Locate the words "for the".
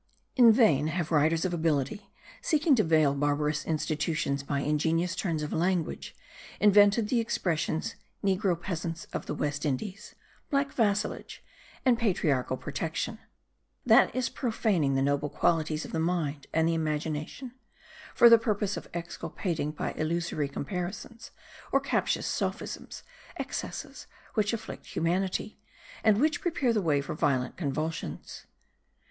18.15-18.39